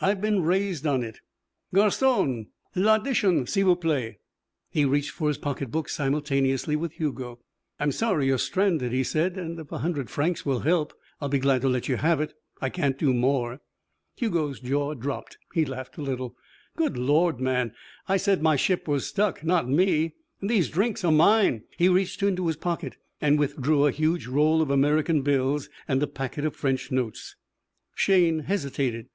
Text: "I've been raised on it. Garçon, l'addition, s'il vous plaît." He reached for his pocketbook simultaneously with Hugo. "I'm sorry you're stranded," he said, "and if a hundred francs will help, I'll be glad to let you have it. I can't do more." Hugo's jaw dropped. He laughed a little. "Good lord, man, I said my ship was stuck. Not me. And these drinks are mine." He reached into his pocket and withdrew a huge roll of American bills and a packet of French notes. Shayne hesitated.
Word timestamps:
"I've 0.00 0.20
been 0.20 0.42
raised 0.42 0.86
on 0.86 1.02
it. 1.02 1.20
Garçon, 1.74 2.48
l'addition, 2.74 3.46
s'il 3.46 3.64
vous 3.64 3.74
plaît." 3.74 4.16
He 4.68 4.84
reached 4.84 5.08
for 5.12 5.28
his 5.28 5.38
pocketbook 5.38 5.88
simultaneously 5.88 6.76
with 6.76 6.92
Hugo. 6.92 7.40
"I'm 7.80 7.90
sorry 7.90 8.26
you're 8.26 8.36
stranded," 8.36 8.92
he 8.92 9.02
said, 9.02 9.38
"and 9.38 9.58
if 9.58 9.72
a 9.72 9.78
hundred 9.78 10.10
francs 10.10 10.44
will 10.44 10.60
help, 10.60 10.92
I'll 11.22 11.30
be 11.30 11.38
glad 11.38 11.62
to 11.62 11.70
let 11.70 11.88
you 11.88 11.96
have 11.96 12.20
it. 12.20 12.34
I 12.60 12.68
can't 12.68 12.98
do 12.98 13.14
more." 13.14 13.62
Hugo's 14.14 14.60
jaw 14.60 14.92
dropped. 14.92 15.38
He 15.54 15.64
laughed 15.64 15.96
a 15.96 16.02
little. 16.02 16.36
"Good 16.76 16.98
lord, 16.98 17.40
man, 17.40 17.72
I 18.06 18.18
said 18.18 18.42
my 18.42 18.56
ship 18.56 18.86
was 18.86 19.06
stuck. 19.06 19.42
Not 19.42 19.70
me. 19.70 20.16
And 20.42 20.50
these 20.50 20.68
drinks 20.68 21.02
are 21.02 21.10
mine." 21.12 21.62
He 21.78 21.88
reached 21.88 22.22
into 22.22 22.46
his 22.46 22.56
pocket 22.56 22.98
and 23.22 23.38
withdrew 23.38 23.86
a 23.86 23.90
huge 23.90 24.26
roll 24.26 24.60
of 24.60 24.70
American 24.70 25.22
bills 25.22 25.70
and 25.88 26.02
a 26.02 26.06
packet 26.06 26.44
of 26.44 26.54
French 26.54 26.90
notes. 26.92 27.36
Shayne 27.94 28.40
hesitated. 28.40 29.06